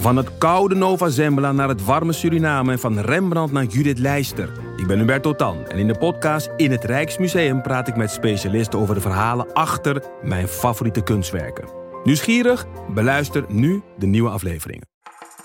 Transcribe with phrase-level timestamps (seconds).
[0.00, 4.52] Van het koude Nova Zembla naar het warme Suriname en van Rembrandt naar Judith Leister.
[4.76, 8.78] Ik ben Hubert Totan en in de podcast In het Rijksmuseum praat ik met specialisten
[8.78, 11.68] over de verhalen achter mijn favoriete kunstwerken.
[12.04, 12.66] Nieuwsgierig?
[12.94, 14.88] Beluister nu de nieuwe afleveringen.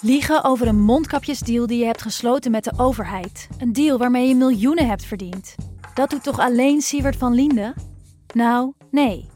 [0.02, 3.48] Liegen over een mondkapjesdeal die je hebt gesloten met de overheid.
[3.58, 5.56] Een deal waarmee je miljoenen hebt verdiend.
[5.94, 7.74] Dat doet toch alleen Siewert van Liende?
[8.34, 9.30] Nou, nee.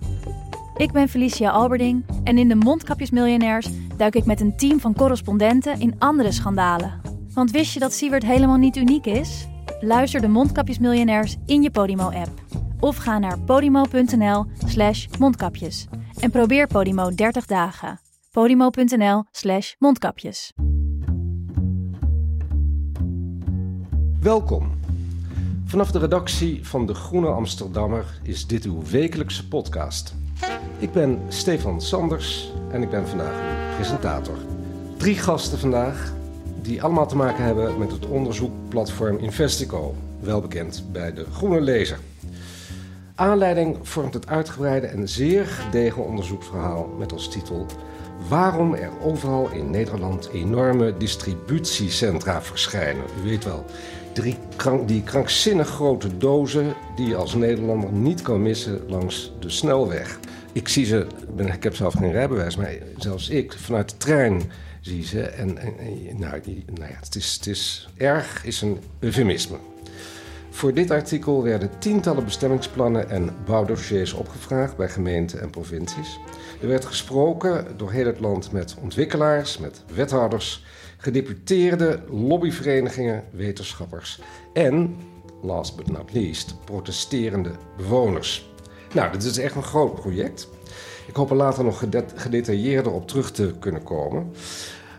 [0.79, 3.67] Ik ben Felicia Alberding en in de Mondkapjesmiljonairs
[3.97, 7.01] duik ik met een team van correspondenten in andere schandalen.
[7.33, 9.47] Want wist je dat Siewert helemaal niet uniek is?
[9.79, 12.29] Luister de Mondkapjesmiljonairs in je Podimo-app.
[12.79, 15.87] Of ga naar podimo.nl slash mondkapjes.
[16.19, 17.99] En probeer Podimo 30 dagen.
[18.31, 20.53] podimo.nl slash mondkapjes.
[24.19, 24.71] Welkom.
[25.65, 30.18] Vanaf de redactie van De Groene Amsterdammer is dit uw wekelijkse podcast.
[30.77, 34.37] Ik ben Stefan Sanders en ik ben vandaag uw presentator.
[34.97, 36.13] Drie gasten vandaag
[36.61, 41.99] die allemaal te maken hebben met het onderzoekplatform Investico, wel bekend bij de Groene Lezer.
[43.15, 47.65] Aanleiding vormt het uitgebreide en zeer gedegen onderzoeksverhaal met als titel
[48.27, 53.03] Waarom er overal in Nederland enorme distributiecentra verschijnen.
[53.23, 53.65] U weet wel,
[54.55, 60.19] krank, die krankzinnig grote dozen die je als Nederlander niet kan missen langs de snelweg.
[60.51, 64.41] Ik zie ze, ik heb zelf geen rijbewijs, maar zelfs ik vanuit de trein
[64.81, 65.21] zie ze.
[65.21, 65.73] En, en,
[66.17, 69.57] nou, die, nou ja, het is, het is erg, is een eufemisme.
[70.49, 76.19] Voor dit artikel werden tientallen bestemmingsplannen en bouwdossiers opgevraagd bij gemeenten en provincies.
[76.61, 80.65] Er werd gesproken door heel het land met ontwikkelaars, met wethouders,
[80.97, 84.21] gedeputeerde, lobbyverenigingen, wetenschappers
[84.53, 84.95] en,
[85.41, 88.49] last but not least, protesterende bewoners.
[88.93, 90.47] Nou, dit is echt een groot project.
[91.07, 91.83] Ik hoop er later nog
[92.15, 94.31] gedetailleerder op terug te kunnen komen.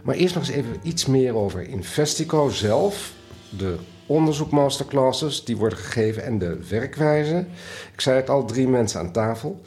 [0.03, 3.13] Maar eerst nog eens even iets meer over Investico zelf.
[3.59, 7.47] De onderzoekmasterclasses die worden gegeven en de werkwijze.
[7.93, 9.61] Ik zei het al, drie mensen aan tafel.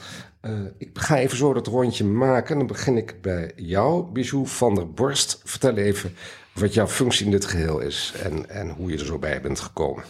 [0.46, 2.58] Uh, ik ga even zo dat rondje maken.
[2.58, 5.42] Dan begin ik bij jou, Bijou van der Borst.
[5.44, 6.16] Vertel even
[6.54, 9.59] wat jouw functie in dit geheel is en, en hoe je er zo bij bent
[9.59, 10.04] gekomen.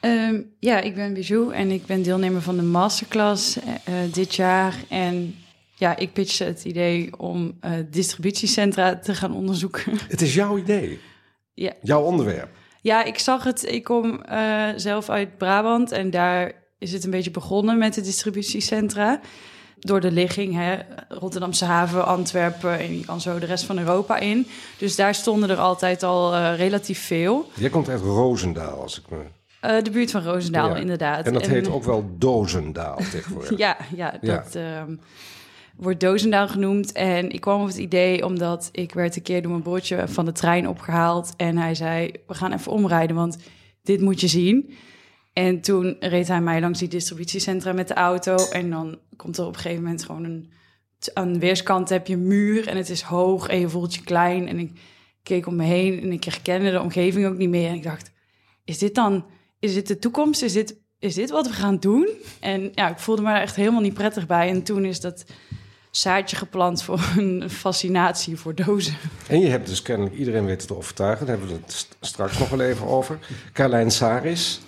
[0.00, 3.64] Um, ja, ik ben Bijou en ik ben deelnemer van de masterclass uh,
[4.12, 4.74] dit jaar.
[4.88, 5.34] En
[5.74, 9.98] ja, ik pitchte het idee om uh, distributiecentra te gaan onderzoeken.
[10.08, 10.98] Het is jouw idee?
[11.54, 11.72] Ja.
[11.82, 12.48] Jouw onderwerp?
[12.82, 13.64] Ja, ik zag het.
[13.64, 14.22] Ik kom
[14.76, 19.20] zelf uit Brabant en daar is het een beetje begonnen met de distributiecentra.
[19.80, 24.18] Door de ligging, hè, Rotterdamse haven, Antwerpen en je kan zo de rest van Europa
[24.18, 24.46] in.
[24.78, 27.50] Dus daar stonden er altijd al uh, relatief veel.
[27.54, 29.16] Jij komt uit Roosendaal, als ik me
[29.64, 30.76] uh, de buurt van Roosendaal, ja.
[30.76, 31.26] inderdaad.
[31.26, 33.58] En dat en, heet ook wel Dozendaal tegenwoordig.
[33.66, 34.86] ja, ja, dat ja.
[34.86, 34.94] Uh,
[35.76, 36.92] wordt Dozendaal genoemd.
[36.92, 40.24] En ik kwam op het idee omdat ik werd een keer door mijn broertje van
[40.24, 41.32] de trein opgehaald.
[41.36, 43.38] En hij zei, we gaan even omrijden, want
[43.82, 44.74] dit moet je zien.
[45.32, 48.36] En toen reed hij mij langs die distributiecentra met de auto.
[48.36, 50.52] En dan komt er op een gegeven moment gewoon een...
[51.14, 54.02] Aan de weerskant heb je een muur en het is hoog en je voelt je
[54.02, 54.48] klein.
[54.48, 54.80] En ik
[55.22, 57.68] keek om me heen en ik herkende de omgeving ook niet meer.
[57.68, 58.10] En ik dacht,
[58.64, 59.24] is dit dan
[59.60, 60.42] is dit de toekomst?
[60.42, 62.08] Is dit, is dit wat we gaan doen?
[62.40, 64.48] En ja, ik voelde me daar echt helemaal niet prettig bij.
[64.48, 65.24] En toen is dat
[65.90, 68.94] zaadje geplant voor een fascinatie voor dozen.
[69.28, 71.26] En je hebt dus kennelijk iedereen weten te overtuigen.
[71.26, 73.18] Daar hebben we het straks nog wel even over.
[73.52, 74.60] Carlijn Saris,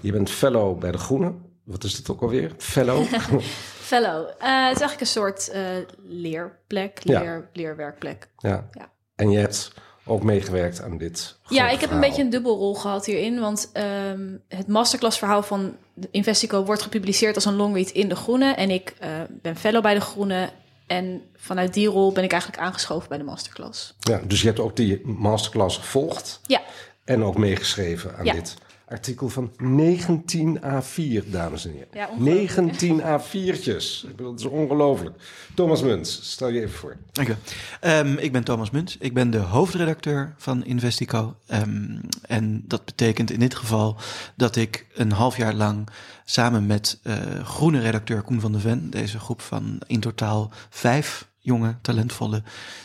[0.00, 1.32] je bent fellow bij De Groene.
[1.64, 2.52] Wat is het ook alweer?
[2.58, 3.04] Fellow?
[3.92, 4.20] fellow.
[4.20, 5.62] Uh, het is eigenlijk een soort uh,
[6.08, 7.48] leerplek, leer, ja.
[7.52, 8.28] leerwerkplek.
[8.38, 8.68] Ja.
[8.72, 8.90] ja.
[9.14, 9.72] En je hebt
[10.04, 11.38] ook meegewerkt aan dit.
[11.48, 13.40] Ja, ik heb een beetje een dubbelrol gehad hierin.
[13.40, 13.70] Want
[14.10, 15.76] um, het masterclassverhaal van
[16.10, 18.52] Investico wordt gepubliceerd als een longread in De Groene.
[18.52, 20.50] En ik uh, ben fellow bij De Groene.
[20.86, 23.94] En vanuit die rol ben ik eigenlijk aangeschoven bij de masterclass.
[23.98, 26.40] Ja, dus je hebt ook die masterclass gevolgd.
[26.46, 26.60] Ja.
[27.04, 28.32] En ook meegeschreven aan ja.
[28.32, 28.56] dit
[28.88, 31.88] artikel van 19 A4, dames en heren.
[31.92, 34.08] Ja, 19 A4'tjes.
[34.08, 35.16] Ik bedoel, dat is ongelooflijk.
[35.54, 36.96] Thomas Muns, stel je even voor.
[37.12, 37.34] Dank u.
[37.80, 38.96] Um, ik ben Thomas Muns.
[39.00, 41.36] Ik ben de hoofdredacteur van Investico.
[41.52, 43.96] Um, en dat betekent in dit geval
[44.36, 45.88] dat ik een half jaar lang
[46.24, 47.14] samen met uh,
[47.44, 52.42] groene redacteur Koen van de Ven, deze groep van in totaal vijf jonge, talentvolle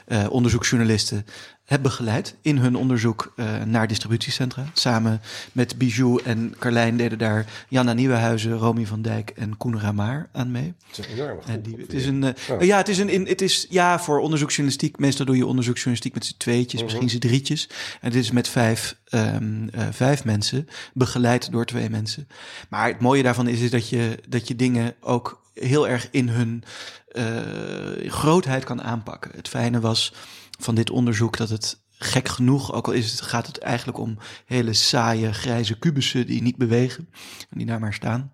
[0.07, 1.25] uh, onderzoeksjournalisten
[1.65, 4.65] hebben begeleid in hun onderzoek uh, naar distributiecentra.
[4.73, 5.21] Samen
[5.51, 10.51] met Bijou en Carlijn deden daar Janna Nieuwenhuizen, Romy van Dijk en Koen Ramaar aan
[10.51, 10.73] mee.
[10.87, 11.63] Het is een enorme groep.
[11.63, 12.61] Die, het is een, uh, oh.
[12.61, 14.99] ja, het is een, in, het is ja voor onderzoeksjournalistiek.
[14.99, 16.83] Meestal doe je onderzoeksjournalistiek met z'n tweetjes, uh -huh.
[16.83, 17.69] misschien z'n drietjes.
[18.01, 22.27] En dit is met vijf, um, uh, vijf mensen, begeleid door twee mensen.
[22.69, 26.29] Maar het mooie daarvan is, is dat je, dat je dingen ook heel erg in
[26.29, 26.63] hun
[28.07, 29.31] grootheid kan aanpakken.
[29.35, 30.13] Het fijne was
[30.59, 34.17] van dit onderzoek dat het gek genoeg, ook al is het, gaat het eigenlijk om
[34.45, 37.09] hele saaie grijze kubussen die niet bewegen
[37.49, 38.31] en die daar maar staan.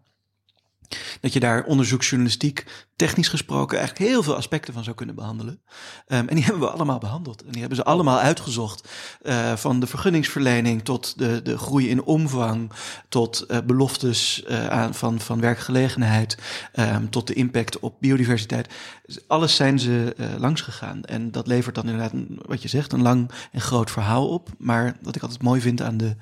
[1.22, 2.66] Dat je daar onderzoeksjournalistiek,
[2.96, 5.62] technisch gesproken, eigenlijk heel veel aspecten van zou kunnen behandelen.
[6.08, 7.44] Um, en die hebben we allemaal behandeld.
[7.44, 8.90] En die hebben ze allemaal uitgezocht.
[9.24, 12.72] Uh, van de vergunningsverlening tot de, de groei in omvang,
[13.10, 16.38] tot uh, beloftes uh, aan, van, van werkgelegenheid,
[16.74, 18.74] um, tot de impact op biodiversiteit.
[19.06, 21.04] Dus alles zijn ze langs gegaan.
[21.04, 24.50] En dat levert dan inderdaad, wat je zegt, een lang en groot verhaal op.
[24.58, 26.16] Maar wat ik altijd mooi vind aan de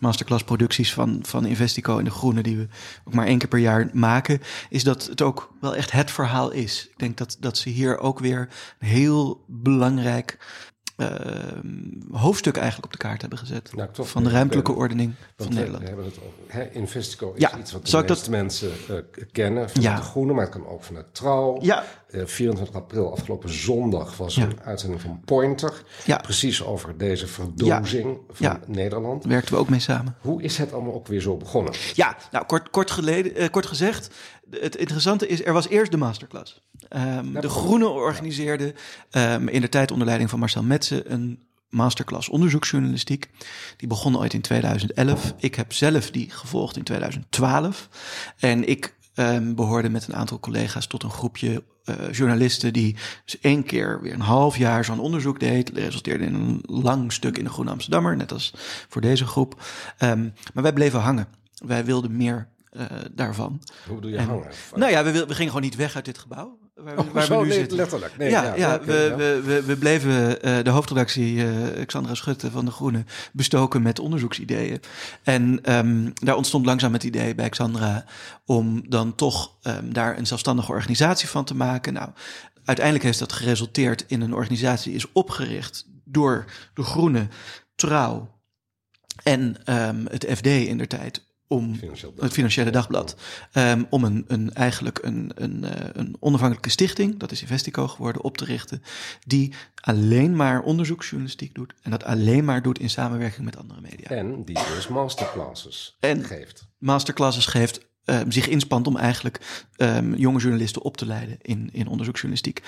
[0.00, 2.68] masterclass producties van, van Investico en De Groene, die we
[3.04, 6.50] ook maar één keer per jaar maken, is dat het ook wel echt het verhaal
[6.50, 6.88] is.
[6.90, 8.48] Ik denk dat, dat ze hier ook weer
[8.78, 10.38] een heel belangrijk
[10.96, 11.08] uh,
[12.10, 13.72] hoofdstuk eigenlijk op de kaart hebben gezet.
[13.74, 15.82] Nou, toch, van de ruimtelijke ordening van Nederland.
[15.82, 18.28] We hebben het over, Investico is iets wat de meeste dat...
[18.28, 18.96] mensen uh,
[19.32, 21.58] kennen van de Groene, maar het kan ook van het Trouw.
[21.60, 21.84] Ja.
[22.16, 25.82] Uh, eh, 24 april, afgelopen zondag, was een uitzending van Pointer.
[26.04, 26.16] Ja.
[26.16, 29.24] Precies over deze verdozing van Nederland.
[29.24, 30.16] Werkten we ook mee samen.
[30.20, 31.72] Hoe is het allemaal ook weer zo begonnen?
[31.94, 34.10] Ja, nou kort, kort, geleden, kort gezegd,
[34.50, 36.60] het interessante is, er was eerst de masterclass.
[36.96, 38.74] Um, de Groene organiseerde
[39.10, 43.30] um, in de tijd onder leiding van Marcel Metsen een masterclass onderzoeksjournalistiek.
[43.76, 45.34] Die begon ooit in 2011.
[45.38, 47.88] Ik heb zelf die gevolgd in 2012.
[48.38, 53.40] En ik um, behoorde met een aantal collega's tot een groepje uh, journalisten die dus
[53.40, 55.68] één keer weer een half jaar zo'n onderzoek deed.
[55.68, 58.52] Resulteerde in een lang stuk in de Groene Amsterdammer, net als
[58.88, 59.62] voor deze groep.
[60.00, 61.26] Um, maar wij bleven hangen.
[61.66, 63.62] Wij wilden meer uh, daarvan.
[63.86, 64.46] Hoe bedoel je hangen?
[64.74, 66.58] Nou ja, we, we gingen gewoon niet weg uit dit gebouw.
[66.76, 67.76] Waar, oh, waar we nu zitten.
[67.76, 68.16] letterlijk.
[68.16, 72.50] Nee, ja, ja, ja, we, We, we, we, bleven uh, de hoofdredactie uh, Xandra Schutte
[72.50, 74.80] van De Groene bestoken met onderzoeksideeën.
[75.22, 78.04] En um, daar ontstond langzaam het idee bij Xandra
[78.44, 81.92] om dan toch um, daar een zelfstandige organisatie van te maken.
[81.92, 82.10] Nou,
[82.64, 86.44] uiteindelijk heeft dat geresulteerd in een organisatie die is opgericht door
[86.74, 87.28] De Groene,
[87.74, 88.34] Trouw
[89.22, 91.80] en um, het FD in der tijd om
[92.20, 93.16] het Financiële Dagblad.
[93.52, 98.22] Um, om een, een, eigenlijk een, een, uh, een onafhankelijke stichting, dat is Investico geworden,
[98.22, 98.82] op te richten.
[99.26, 101.74] Die alleen maar onderzoeksjournalistiek doet.
[101.82, 104.08] En dat alleen maar doet in samenwerking met andere media.
[104.08, 106.68] En die dus masterclasses en geeft.
[106.78, 107.84] Masterclasses geeft.
[108.04, 112.62] Um, zich inspant om eigenlijk um, jonge journalisten op te leiden in, in onderzoeksjournalistiek.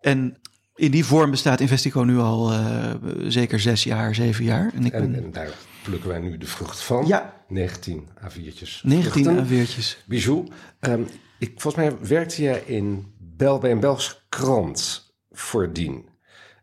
[0.00, 0.36] En
[0.74, 2.90] in die vorm bestaat Investico nu al uh,
[3.26, 4.72] zeker zes jaar, zeven jaar.
[4.74, 5.24] En, ik en, ben...
[5.24, 5.50] en daar
[5.82, 7.06] plukken wij nu de vrucht van.
[7.06, 7.36] Ja.
[7.48, 8.80] 19 A4'tjes.
[8.82, 10.06] 19 A4'tjes.
[10.06, 10.46] Bijou.
[10.80, 11.06] Um,
[11.38, 16.08] ik, volgens mij werkte jij in Bel, bij een Belgische krant voordien.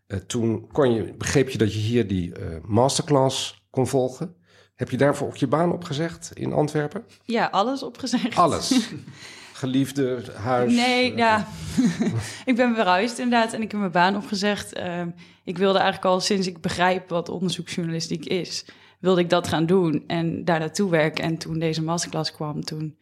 [0.07, 4.35] Uh, toen kon je, begreep je dat je hier die uh, masterclass kon volgen.
[4.75, 7.05] Heb je daarvoor ook je baan opgezegd in Antwerpen?
[7.23, 8.35] Ja, alles opgezegd.
[8.35, 8.89] Alles.
[9.53, 10.73] Geliefde huis.
[10.73, 11.47] Nee, uh, ja.
[12.45, 14.77] ik ben verhuisd inderdaad en ik heb mijn baan opgezegd.
[14.77, 15.01] Uh,
[15.43, 18.65] ik wilde eigenlijk al sinds ik begrijp wat onderzoeksjournalistiek is,
[19.05, 21.23] wilde ik dat gaan doen en daar naartoe werken.
[21.23, 22.97] En toen deze masterclass kwam, toen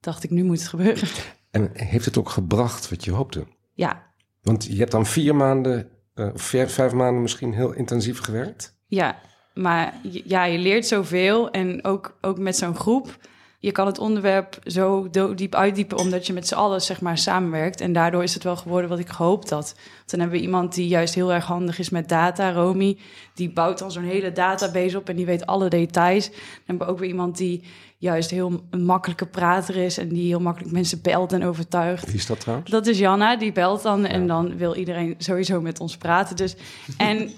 [0.00, 1.08] dacht ik, nu moet het gebeuren.
[1.50, 3.46] En heeft het ook gebracht wat je hoopte?
[3.74, 4.06] Ja.
[4.42, 8.76] Want je hebt dan vier maanden, uh, of vijf maanden misschien heel intensief gewerkt?
[8.86, 9.18] Ja,
[9.54, 13.18] maar ja, je leert zoveel en ook, ook met zo'n groep
[13.62, 17.80] je kan het onderwerp zo diep uitdiepen omdat je met z'n allen zeg maar samenwerkt.
[17.80, 19.74] En daardoor is het wel geworden wat ik gehoopt had.
[20.06, 22.98] Dan hebben we iemand die juist heel erg handig is met data, Romy.
[23.34, 26.28] Die bouwt dan zo'n hele database op en die weet alle details.
[26.28, 27.62] Dan hebben we ook weer iemand die
[27.98, 32.06] juist heel een makkelijke prater is en die heel makkelijk mensen belt en overtuigt.
[32.06, 32.70] Wie is dat trouwens?
[32.70, 36.36] Dat is Janna, die belt dan en dan wil iedereen sowieso met ons praten.
[36.36, 36.56] Dus
[36.96, 37.30] en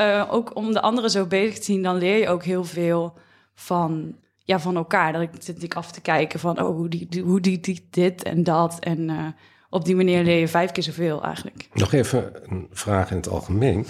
[0.00, 3.14] uh, ook om de anderen zo bezig te zien, dan leer je ook heel veel
[3.54, 4.14] van
[4.44, 5.12] ja, van elkaar.
[5.12, 8.42] Dat ik zit ik af te kijken van, oh, hoe die, hoe die, dit en
[8.42, 8.78] dat.
[8.78, 9.26] En uh,
[9.70, 11.68] op die manier leer je vijf keer zoveel eigenlijk.
[11.72, 13.86] Nog even een vraag in het algemeen.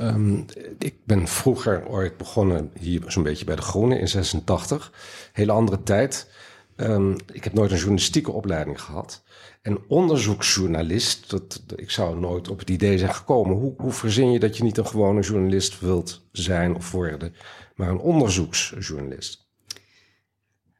[0.00, 0.44] Um,
[0.78, 4.92] ik ben vroeger ooit begonnen hier zo'n beetje bij de Groene in 86.
[5.32, 6.30] Hele andere tijd.
[6.76, 9.22] Um, ik heb nooit een journalistieke opleiding gehad.
[9.62, 13.56] En onderzoeksjournalist, dat, ik zou nooit op het idee zijn gekomen.
[13.56, 17.34] Hoe, hoe verzin je dat je niet een gewone journalist wilt zijn of worden,
[17.74, 19.43] maar een onderzoeksjournalist?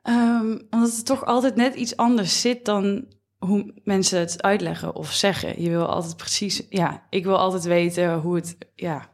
[0.09, 3.05] Um, omdat het toch altijd net iets anders zit dan
[3.39, 5.63] hoe mensen het uitleggen of zeggen.
[5.63, 9.09] Je wil altijd precies, ja, ik wil altijd weten hoe het, ja,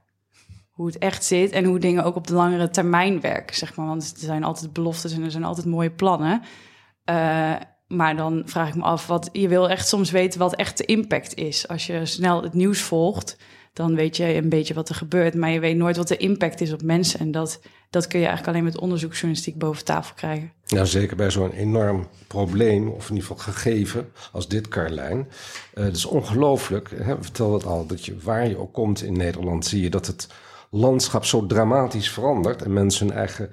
[0.70, 3.86] hoe het echt zit en hoe dingen ook op de langere termijn werken, zeg maar.
[3.86, 6.42] Want er zijn altijd beloftes en er zijn altijd mooie plannen.
[7.10, 7.54] Uh,
[7.86, 10.84] maar dan vraag ik me af, wat, je wil echt soms weten wat echt de
[10.84, 11.68] impact is.
[11.68, 13.36] Als je snel het nieuws volgt,
[13.72, 15.34] dan weet je een beetje wat er gebeurt.
[15.34, 17.20] Maar je weet nooit wat de impact is op mensen.
[17.20, 20.52] En dat, dat kun je eigenlijk alleen met onderzoeksjournalistiek boven tafel krijgen.
[20.66, 25.28] Nou, zeker bij zo'n enorm probleem, of in ieder geval gegeven, als dit, Carlijn.
[25.74, 29.66] Uh, is ongelooflijk, hè, we het al, dat je waar je ook komt in Nederland,
[29.66, 30.28] zie je dat het
[30.70, 33.50] landschap zo dramatisch verandert en mensen hun eigen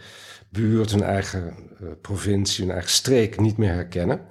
[0.49, 4.21] buurt, hun eigen uh, provincie, hun eigen streek niet meer herkennen.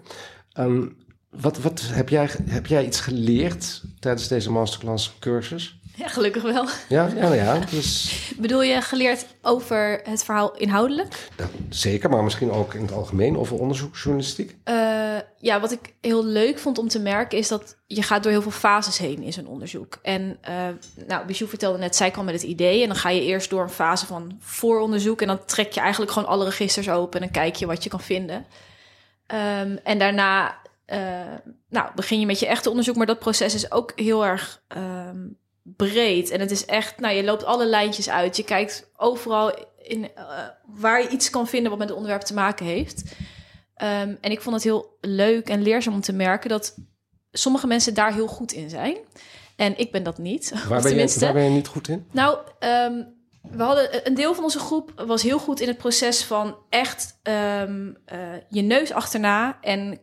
[0.58, 0.96] Um,
[1.30, 5.80] wat, wat heb, jij, heb jij iets geleerd tijdens deze masterclass cursus?
[6.02, 6.66] Ja, gelukkig wel.
[6.88, 7.58] Ja, ja, ja.
[7.70, 8.12] Dus...
[8.38, 11.28] Bedoel je geleerd over het verhaal inhoudelijk?
[11.68, 14.56] Zeker, maar misschien ook in het algemeen over onderzoeksjournalistiek?
[14.64, 18.32] Uh, ja, wat ik heel leuk vond om te merken is dat je gaat door
[18.32, 19.98] heel veel fases heen in zo'n onderzoek.
[20.02, 23.24] En uh, nou, Bijou vertelde net, zij kwam met het idee en dan ga je
[23.24, 27.20] eerst door een fase van vooronderzoek en dan trek je eigenlijk gewoon alle registers open
[27.20, 28.36] en dan kijk je wat je kan vinden.
[28.36, 30.98] Um, en daarna uh,
[31.68, 35.38] nou, begin je met je echte onderzoek, maar dat proces is ook heel erg um,
[35.76, 36.30] breed.
[36.30, 38.36] En het is echt, nou, je loopt alle lijntjes uit.
[38.36, 42.34] Je kijkt overal in, uh, waar je iets kan vinden wat met het onderwerp te
[42.34, 43.02] maken heeft.
[43.82, 46.74] Um, en ik vond het heel leuk en leerzaam om te merken dat
[47.32, 48.96] sommige mensen daar heel goed in zijn.
[49.56, 50.52] En ik ben dat niet.
[50.68, 52.06] Waar, ben je, waar ben je niet goed in?
[52.12, 53.15] Nou, um,
[53.50, 57.18] we hadden een deel van onze groep was heel goed in het proces van echt
[57.22, 59.98] um, uh, je neus achterna en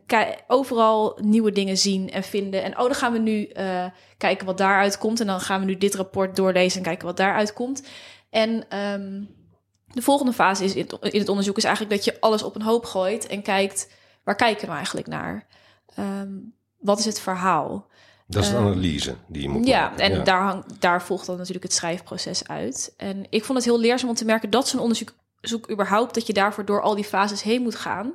[0.46, 2.62] overal nieuwe dingen zien en vinden.
[2.62, 3.86] En oh, dan gaan we nu uh,
[4.18, 5.20] kijken wat daaruit komt.
[5.20, 7.82] En dan gaan we nu dit rapport doorlezen en kijken wat daaruit komt.
[8.30, 9.28] En um,
[9.86, 12.84] de volgende fase is in het, onderzoek is eigenlijk dat je alles op een hoop
[12.84, 13.90] gooit en kijkt
[14.24, 15.46] waar kijken we eigenlijk naar?
[15.98, 17.86] Um, wat is het verhaal?
[18.26, 20.04] Dat is een ehm, analyse die je moet ja, maken.
[20.04, 20.22] En ja.
[20.22, 22.94] Daar, hang, daar volgt dan natuurlijk het schrijfproces uit.
[22.96, 26.14] En ik vond het heel leerzaam om te merken dat zo'n onderzoek zoek überhaupt...
[26.14, 28.12] dat je daarvoor door al die fases heen moet gaan.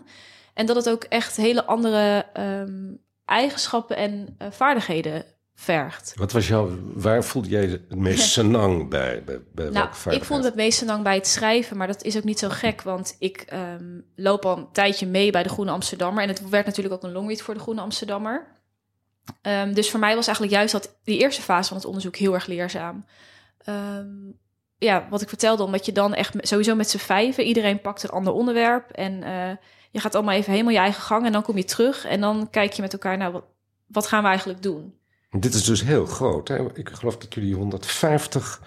[0.53, 5.25] En dat het ook echt hele andere um, eigenschappen en uh, vaardigheden
[5.55, 6.13] vergt.
[6.15, 9.23] Wat was jouw, waar voelde jij het meest senang bij?
[9.23, 12.23] bij, bij nou, ik vond het meest senang bij het schrijven, maar dat is ook
[12.23, 16.23] niet zo gek, want ik um, loop al een tijdje mee bij de Groene Amsterdammer
[16.23, 18.47] en het werd natuurlijk ook een longread voor de Groene Amsterdammer.
[19.41, 22.33] Um, dus voor mij was eigenlijk juist dat die eerste fase van het onderzoek heel
[22.33, 23.05] erg leerzaam.
[23.65, 24.37] Um,
[24.77, 28.09] ja, wat ik vertelde, omdat je dan echt sowieso met z'n vijven, iedereen pakt een
[28.09, 29.51] ander onderwerp en uh,
[29.91, 32.49] je gaat allemaal even helemaal je eigen gang en dan kom je terug en dan
[32.49, 33.43] kijk je met elkaar, nou, wat,
[33.87, 34.93] wat gaan we eigenlijk doen?
[35.29, 36.47] Dit is dus heel groot.
[36.47, 36.77] Hè?
[36.77, 38.61] Ik geloof dat jullie 150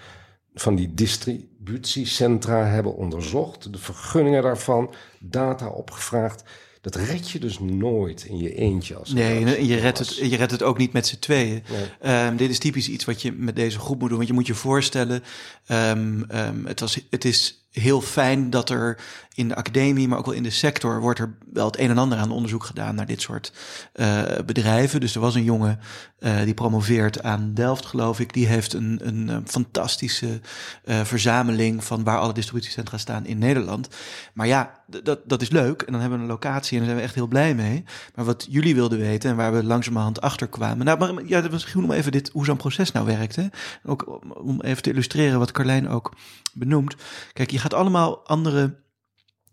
[0.53, 6.43] van die distributiecentra hebben onderzocht, de vergunningen daarvan, data opgevraagd.
[6.83, 8.95] Dat red je dus nooit in je eentje.
[8.95, 11.63] Als nee, je redt, het, je redt het ook niet met z'n tweeën.
[12.01, 12.25] Nee.
[12.25, 14.17] Um, dit is typisch iets wat je met deze groep moet doen.
[14.17, 15.23] Want je moet je voorstellen,
[15.67, 18.97] um, um, het, was, het is heel fijn dat er
[19.35, 21.97] in de academie, maar ook wel in de sector, wordt er wel het een en
[21.97, 23.53] ander aan onderzoek gedaan naar dit soort
[23.95, 24.99] uh, bedrijven.
[24.99, 25.79] Dus er was een jongen
[26.19, 28.33] uh, die promoveert aan Delft, geloof ik.
[28.33, 30.41] Die heeft een, een, een fantastische
[30.85, 33.87] verzameling van waar alle distributiecentra staan in Nederland.
[34.33, 35.81] Maar ja, dat, dat is leuk.
[35.81, 37.83] En dan hebben we een locatie en daar zijn we echt heel blij mee.
[38.15, 40.85] Maar wat jullie wilden weten en waar we langzamerhand achter kwamen.
[40.85, 43.35] Nou, maar ja, dat was misschien om even dit, hoe zo'n proces nou werkt.
[43.35, 43.47] Hè?
[43.85, 46.13] Ook om even te illustreren wat Carlijn ook
[46.53, 46.95] benoemt.
[47.33, 48.81] Kijk, je gaat allemaal andere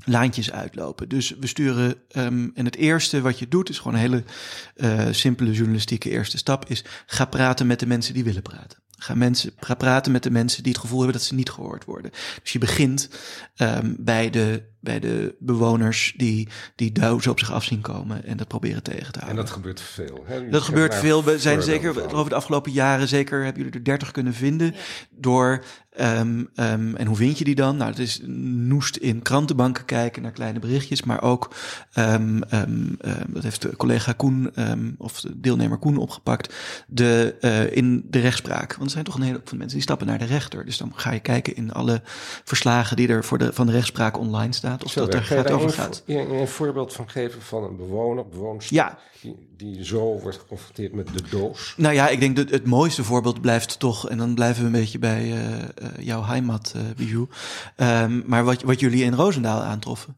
[0.04, 1.08] lijntjes uitlopen.
[1.08, 4.24] Dus we sturen, um, en het eerste wat je doet, is gewoon een hele
[4.76, 8.78] uh, simpele journalistieke eerste stap, is ga praten met de mensen die willen praten.
[9.02, 11.84] Ga, mensen, ga praten met de mensen die het gevoel hebben dat ze niet gehoord
[11.84, 12.10] worden.
[12.42, 13.10] Dus je begint
[13.56, 18.36] um, bij, de, bij de bewoners die, die duizen op zich af zien komen en
[18.36, 19.38] dat proberen tegen te houden.
[19.38, 20.24] En dat gebeurt veel.
[20.26, 20.48] Hè?
[20.48, 21.24] Dat gebeurt veel.
[21.24, 24.66] We zijn zeker over de afgelopen jaren, zeker hebben jullie er dertig kunnen vinden.
[24.66, 24.80] Ja.
[25.10, 25.64] Door
[26.00, 27.76] Um, um, en hoe vind je die dan?
[27.76, 31.54] Nou, het is noest in krantenbanken kijken naar kleine berichtjes, maar ook,
[31.98, 32.40] um,
[33.26, 34.52] dat heeft collega Koen,
[34.98, 36.54] of de deelnemer Koen opgepakt,
[36.86, 38.74] de, uh, in de rechtspraak.
[38.74, 40.64] Want er zijn toch een hele hoop van mensen die stappen naar de rechter.
[40.64, 42.00] Dus dan ga je kijken in alle
[42.44, 45.50] verslagen die er voor de, van de rechtspraak online staat, of Zo, dat er gaat
[45.50, 46.02] over gaat.
[46.06, 48.98] Een, een voorbeeld van geven van een bewoner, bewoonster, ja.
[49.20, 51.74] die, die zo wordt geconfronteerd met de doos?
[51.76, 54.80] Nou ja, ik denk dat het mooiste voorbeeld blijft toch, en dan blijven we een
[54.80, 55.64] beetje bij uh, uh,
[55.98, 57.28] jouw heimat, uh, Bijou.
[57.76, 60.16] Um, maar wat, wat jullie in Roosendaal aantroffen.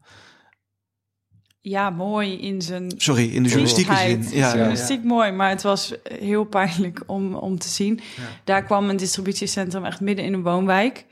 [1.61, 2.91] Ja, mooi in zijn.
[2.97, 4.27] Sorry, in de journalistieke zin.
[4.31, 5.07] Ja, journalistiek ja.
[5.07, 7.95] mooi, maar het was heel pijnlijk om, om te zien.
[7.95, 8.23] Ja.
[8.43, 11.05] Daar kwam een distributiecentrum echt midden in een woonwijk.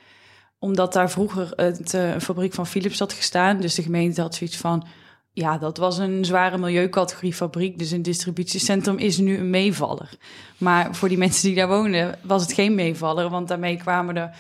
[0.60, 3.60] Omdat daar vroeger het, uh, een fabriek van Philips had gestaan.
[3.60, 4.88] Dus de gemeente had zoiets van
[5.34, 7.80] ja, dat was een zware milieucategorie fabriek.
[7.80, 10.18] Dus een distributiecentrum is nu een meevaller.
[10.58, 13.30] Maar voor die mensen die daar woonden, was het geen meevaller.
[13.30, 14.36] Want daarmee kwamen er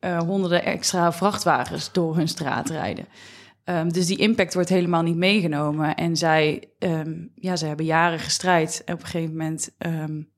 [0.00, 3.06] uh, honderden extra vrachtwagens door hun straat rijden.
[3.64, 5.94] Um, dus die impact wordt helemaal niet meegenomen.
[5.94, 8.82] En zij, um, ja, ze hebben jaren gestrijd.
[8.84, 10.28] En op een gegeven moment um,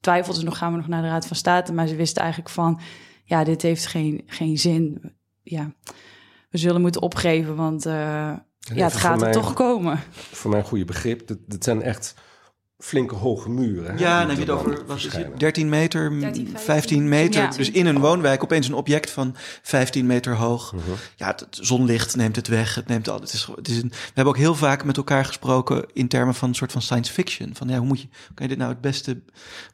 [0.00, 1.72] twijfelden ze nog, gaan we nog naar de Raad van State.
[1.72, 2.80] Maar ze wisten eigenlijk van,
[3.24, 5.12] ja, dit heeft geen, geen zin.
[5.42, 5.72] Ja,
[6.50, 8.32] we zullen moeten opgeven, want eh,
[8.74, 10.00] ja, het gaat er toch komen.
[10.12, 12.14] Voor mijn goede begrip, dit, dit zijn echt
[12.78, 13.92] flinke hoge muren.
[13.94, 15.30] hè, Ja, dan heb je het er over wat is verschijnen.
[15.30, 17.42] het, 13 meter, m, 13, 15, 15 meter.
[17.42, 17.48] Ja.
[17.50, 20.72] Dus in een woonwijk opeens een object van 15 meter hoog.
[20.72, 20.82] Mhm.
[21.16, 22.74] Ja, het, het zonlicht neemt het weg.
[22.74, 23.20] Het neemt al.
[23.20, 26.34] Het is, het is een, we hebben ook heel vaak met elkaar gesproken in termen
[26.34, 27.54] van een soort van science fiction.
[27.54, 29.20] Van ja, hoe moet je, kan je dit nou het beste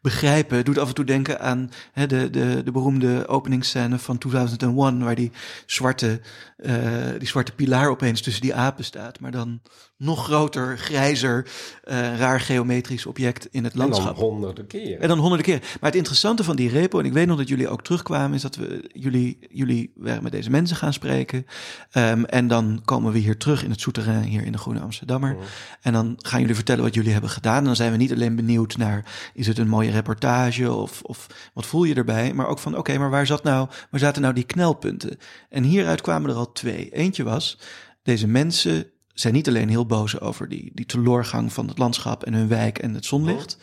[0.00, 0.56] begrijpen?
[0.56, 5.04] Het doet af en toe denken aan hè, de, de, de beroemde openingsscène van 2001,
[5.04, 5.30] waar die
[5.66, 6.20] zwarte,
[6.56, 6.74] eh,
[7.18, 9.20] die zwarte pilaar opeens tussen die apen staat.
[9.20, 9.60] Maar dan
[9.96, 11.46] nog groter, grijzer,
[11.84, 14.16] eh, raar geometrisch object in het En dan landschap.
[14.16, 15.00] honderden keren.
[15.00, 15.58] En dan honderden keer.
[15.60, 18.42] Maar het interessante van die repo, en ik weet nog dat jullie ook terugkwamen, is
[18.42, 21.46] dat we jullie, jullie waren met deze mensen gaan spreken.
[21.90, 25.36] Ehm, en dan komen we hier terug in het souterrain hier in de Groene Amsterdammer.
[25.80, 27.58] En dan gaan jullie vertellen wat jullie hebben gedaan.
[27.58, 31.26] En dan zijn we niet alleen benieuwd naar, is het een mooie reportage of, of
[31.54, 32.32] wat voel je erbij?
[32.32, 35.18] Maar ook van, oké, maar waar, zat nou, waar zaten nou die knelpunten?
[35.48, 36.90] En hieruit kwamen er al twee.
[36.90, 37.58] Eentje was,
[38.02, 42.34] deze mensen zijn niet alleen heel boos over die, die teloorgang van het landschap en
[42.34, 43.56] hun wijk en het zonlicht,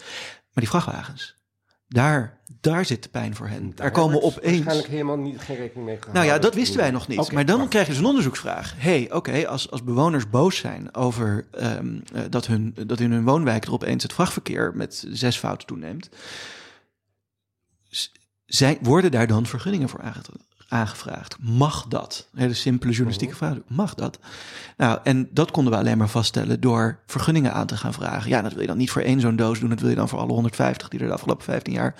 [0.53, 1.37] maar die vrachtwagens.
[1.87, 3.71] Daar, daar zit de pijn voor hen.
[3.75, 4.55] Daar komen opeens.
[4.55, 6.13] Waarschijnlijk helemaal niet, geen rekening mee gehouden.
[6.23, 7.31] Nou ja, dat wisten wij nog niet.
[7.31, 7.69] Maar dan wacht.
[7.69, 8.73] krijg je dus een onderzoeksvraag.
[8.77, 13.23] hey, oké, als, als bewoners boos zijn over ehm, eh, dat, hun, dat in hun
[13.23, 16.09] woonwijk er opeens het vrachtverkeer met zesvoud toeneemt,
[17.89, 18.11] s-
[18.45, 20.21] zijn, worden daar dan vergunningen voor aange-
[20.69, 21.35] aangevraagd?
[21.39, 22.27] Mag dat?
[22.35, 23.57] Hele simpele journalistieke vraag.
[23.67, 24.19] Mag dat?
[24.77, 28.29] Nou, en dat konden we alleen maar vaststellen door vergunningen aan te gaan vragen.
[28.29, 29.69] Ja, dat wil je dan niet voor één zo'n doos doen.
[29.69, 31.95] Dat wil je dan voor alle 150 die er de afgelopen 15 jaar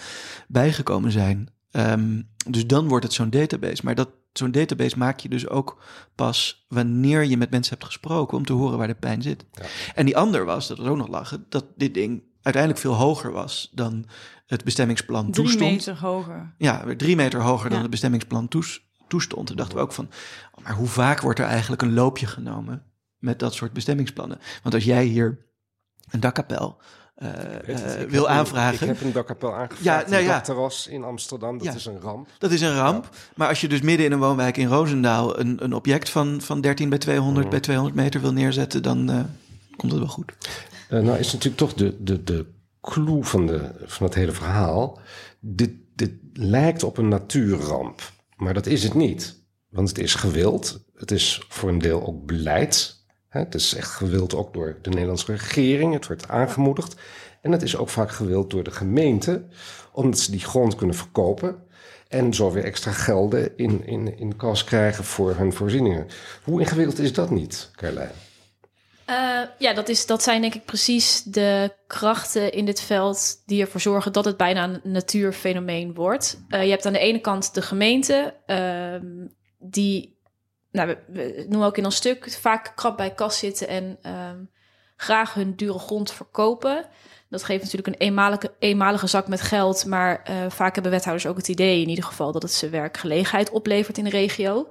[0.48, 1.50] bijgekomen zijn.
[1.72, 3.82] Ehm, dus dan wordt het zo'n database.
[3.86, 5.84] Maar dat, zo'n database maak je dus ook
[6.16, 9.46] pas wanneer je met mensen hebt gesproken om te horen waar de pijn zit.
[9.52, 9.66] Ja.
[9.96, 13.32] En die ander was, dat was ook nog lachen, dat dit ding uiteindelijk veel hoger
[13.32, 14.06] was dan
[14.48, 15.72] het bestemmingsplan Drie toestond.
[15.72, 16.54] meter hoger.
[16.58, 19.48] Ja, weer drie meter hoger dan het bestemmingsplan toes- toestond.
[19.48, 20.10] Toen dachten we ook van,
[20.56, 22.84] oh, maar hoe vaak wordt er eigenlijk een loopje genomen
[23.18, 24.40] met dat soort bestemmingsplannen?
[24.64, 25.46] Want als jij hier
[26.12, 26.78] een dakkapel
[27.16, 29.84] eh, eh, het, wil een- aanvragen, ik heb een dakkapel aangevraagd.
[30.06, 30.20] Ja, nou ja.
[30.20, 31.74] Een dakterras in Amsterdam, dat Ja.
[31.74, 32.28] is een ramp.
[32.38, 33.10] dat is een ramp.
[33.36, 36.62] Maar als je dus midden in een woonwijk in Roosendaal een, een object van, van
[36.62, 37.52] 13 bij 200 Mm.
[37.52, 39.20] bij 200 meter wil neerzetten, dan eh,
[39.76, 40.32] komt het wel goed.
[40.90, 42.46] Eh, nou is natuurlijk toch de, de, de
[42.82, 45.00] clue van, de, van het hele verhaal.
[45.40, 49.44] Dit, dit lijkt op een natuurramp, maar dat is het niet.
[49.70, 50.86] Want het is gewild.
[50.96, 53.04] Het is voor een deel ook beleid.
[53.30, 55.94] Het is echt gewild ook door de Nederlandse regering.
[55.94, 56.96] Het wordt aangemoedigd.
[57.42, 59.44] En het is ook vaak gewild door de gemeente,
[59.92, 61.56] omdat ze die grond kunnen verkopen.
[62.08, 66.08] En zo weer extra gelden in, in, in kas krijgen voor hun voorzieningen.
[66.44, 68.12] Hoe ingewikkeld is dat niet, Carlijn?
[69.10, 73.62] Eh, ja, dat, is, dat zijn denk ik precies de krachten in dit veld die
[73.62, 76.44] ervoor zorgen dat het bijna een natuurfenomeen wordt.
[76.50, 80.18] Eh, je hebt aan de ene kant de gemeente, ehm, die,
[80.72, 84.44] nou, we, noemen ook in ons stuk, vaak krap bij kas zitten en ehm,
[84.96, 86.86] graag hun dure grond verkopen.
[87.30, 91.38] Dat geeft natuurlijk een eenmalige, eenmalige zak met geld, maar eh, vaak hebben wethouders ook
[91.38, 94.68] het idee in ieder geval dat het ze werkgelegenheid oplevert in de regio.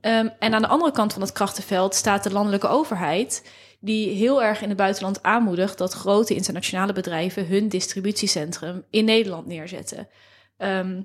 [0.00, 4.42] Ehm, en aan de andere kant van het krachtenveld staat de landelijke overheid, die heel
[4.42, 10.08] erg in het buitenland aanmoedigt dat grote internationale bedrijven hun distributiecentrum in Nederland neerzetten.
[10.56, 11.02] Ehm,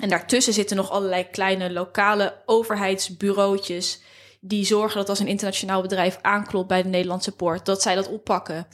[0.00, 4.02] en daartussen zitten nog allerlei kleine lokale overheidsbureautjes
[4.40, 8.08] die zorgen dat als een internationaal bedrijf aanklopt bij de Nederlandse poort, dat zij dat
[8.08, 8.66] oppakken.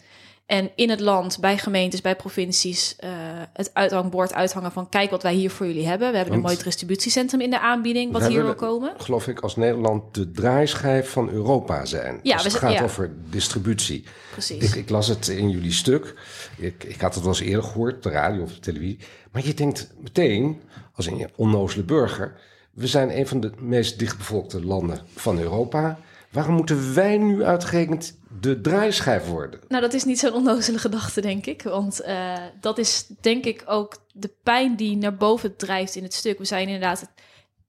[0.49, 3.11] En in het land, bij gemeentes, bij provincies, eh,
[3.53, 6.11] het uithangbord uithangen van kijk wat wij hier voor jullie hebben.
[6.11, 8.93] We hebben een mooi distributiecentrum in de aanbieding wat hier wil komen.
[8.97, 12.21] geloof ik, als Nederland de draaischijf van Europa zijn.
[12.23, 12.85] Ja, als we het zijn- gaat ja.
[12.87, 14.05] over distributie.
[14.33, 14.63] Precies.
[14.63, 16.15] Ik, ik las het in jullie stuk.
[16.57, 18.99] Ik, ik had het wel eens eerder gehoord, de radio of de televisie.
[19.33, 20.61] Maar je denkt meteen,
[20.95, 22.41] als een onnozele burger...
[22.73, 25.99] we zijn een van de meest dichtbevolkte landen van Europa.
[26.31, 29.61] Waarom moeten wij nu uitgerekend de draaischijf worden?
[29.69, 31.63] Nou, dat is niet zo'n onnozele gedachte, denk ik.
[31.63, 36.15] Want eh, dat is denk ik ook de pijn die naar boven drijft in het
[36.15, 36.39] stuk.
[36.39, 37.11] We zijn inderdaad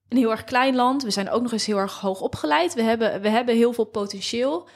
[0.10, 1.04] een heel erg klein land.
[1.04, 2.74] We zijn ook nog eens heel erg hoog opgeleid.
[2.74, 4.68] We hebben, we hebben heel veel potentieel.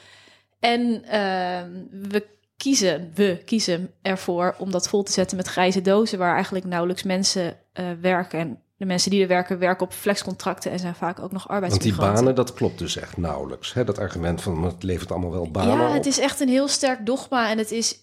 [0.60, 6.18] En ehm, we kiezen, we kiezen ervoor om dat vol te zetten met grijze dozen...
[6.18, 8.38] waar eigenlijk nauwelijks mensen eh, werken.
[8.38, 10.70] En de mensen die er werken, werken op flexcontracten...
[10.70, 12.14] en zijn vaak ook nog Want die arbeidsmigranten.
[12.14, 13.72] banen, dat klopt dus echt nauwelijks.
[13.72, 13.84] Hè?
[13.84, 15.94] Dat argument van het levert allemaal wel banen Ja, op.
[15.94, 17.50] het is echt een heel sterk dogma.
[17.50, 18.00] En het is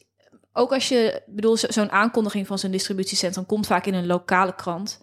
[0.54, 4.56] ook als je, bedoel, zo- zo'n aankondiging van zo'n distributiecentrum komt vaak in een lokale
[4.56, 5.02] krant.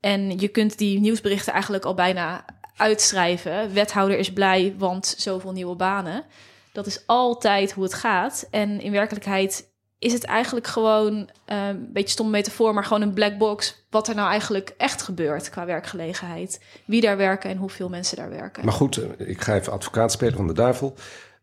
[0.00, 2.44] En je kunt die nieuwsberichten eigenlijk al bijna
[2.76, 3.72] uitschrijven.
[3.72, 6.24] Wethouder is blij, want zoveel nieuwe banen.
[6.72, 8.46] Dat is altijd hoe het gaat.
[8.50, 9.69] En in werkelijkheid
[10.00, 13.86] is het eigenlijk gewoon eh, een beetje stom metafoor, maar gewoon een black box.
[13.90, 16.60] Wat er nou eigenlijk echt gebeurt qua werkgelegenheid.
[16.84, 18.64] Wie daar werken en hoeveel mensen daar werken.
[18.64, 20.94] Maar goed, eh, ik ga even advocaat spelen van de duivel.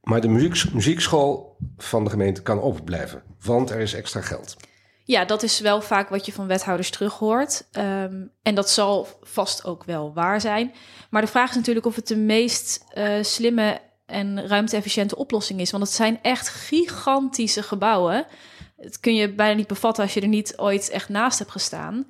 [0.01, 4.55] Maar de muziek, muziekschool van de gemeente kan open blijven, want er is extra geld.
[5.03, 7.67] Ja, dat is wel vaak wat je van wethouders terug hoort.
[7.71, 10.73] Ehm, en dat zal vast ook wel waar zijn.
[11.09, 15.71] Maar de vraag is natuurlijk of het de meest uh, slimme en ruimte-efficiënte oplossing is.
[15.71, 18.25] Want het zijn echt gigantische gebouwen.
[18.77, 22.07] Het kun je bijna niet bevatten als je er niet ooit echt naast hebt gestaan.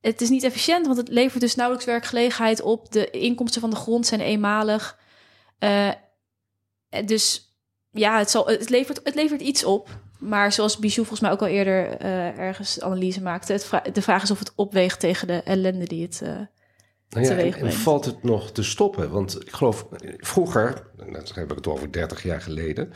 [0.00, 2.92] Het is niet efficiënt, want het levert dus nauwelijks werkgelegenheid op.
[2.92, 4.98] De inkomsten van de grond zijn eenmalig.
[5.58, 5.90] Uh,
[7.04, 7.56] dus
[7.90, 9.88] ja, het, zal, het, levert, het levert iets op.
[10.18, 13.52] Maar zoals Bijou volgens mij ook al eerder uh, ergens analyse maakte...
[13.52, 16.20] Het de vraag is of het opweegt tegen de ellende die het...
[16.22, 16.40] Uh,
[17.14, 19.10] nou ja, en, en, valt het nog te stoppen?
[19.10, 19.86] Want ik geloof,
[20.18, 22.92] vroeger, dan heb ik het over 30 jaar geleden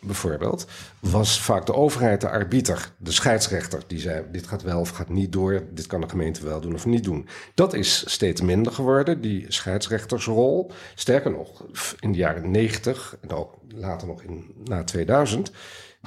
[0.00, 0.66] bijvoorbeeld,
[1.00, 5.08] was vaak de overheid de arbiter, de scheidsrechter, die zei: dit gaat wel of gaat
[5.08, 7.28] niet door, dit kan de gemeente wel doen of niet doen.
[7.54, 10.70] Dat is steeds minder geworden, die scheidsrechtersrol.
[10.94, 11.64] Sterker nog,
[12.00, 15.50] in de jaren 90 en ook later nog in, na 2000,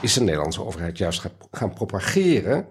[0.02, 2.68] is de Nederlandse overheid juist gaan propageren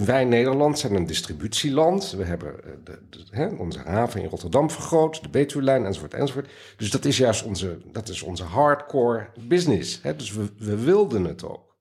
[0.00, 2.10] wij Nederland zijn een distributieland.
[2.10, 2.94] We hebben eh,
[3.30, 6.50] hè, onze haven in Rotterdam vergroot, de Betuwe-lijn enzovoort enzovoort.
[6.76, 10.02] Dus dat is juist onze, dat is onze hardcore business.
[10.02, 10.16] Hè.
[10.16, 11.76] Dus we, we wilden het ook.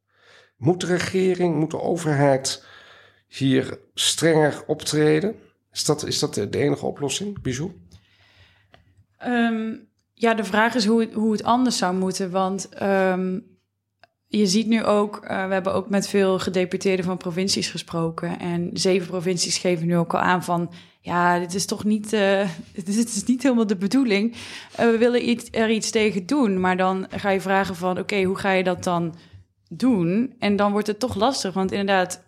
[0.57, 2.65] Moet de regering, moet de overheid
[3.27, 5.35] hier strenger optreden?
[5.71, 7.71] Is dat, is dat de enige oplossing, Bijou?
[9.25, 12.31] Um, ja, de vraag is hoe het, hoe het anders zou moeten.
[12.31, 13.59] Want um,
[14.37, 18.39] je ziet nu ook, uh, we hebben ook met veel gedeputeerden van provincies gesproken.
[18.39, 22.49] En zeven provincies geven nu ook al aan van, ja, dit is toch niet, uh,
[22.85, 24.31] dit is niet helemaal de bedoeling.
[24.31, 24.37] Uh,
[24.77, 26.59] we willen iets, er iets tegen doen.
[26.59, 29.15] Maar dan ga je vragen van, oké, hoe ga je dat dan
[29.69, 30.35] doen?
[30.39, 32.23] En dan wordt het toch lastig, want inderdaad,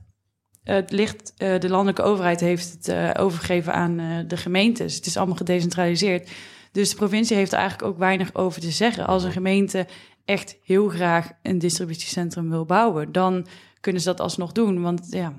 [0.64, 4.96] het ligt, de landelijke overheid heeft het overgegeven aan de gemeentes.
[4.96, 6.30] Het is allemaal gedecentraliseerd.
[6.74, 9.08] Dus de provincie heeft er eigenlijk ook weinig over te zeggen.
[9.08, 9.88] Als een gemeente
[10.26, 13.46] echt heel graag een distributiecentrum wil bouwen, dan
[13.80, 14.82] kunnen ze dat alsnog doen.
[14.82, 15.34] Want ja,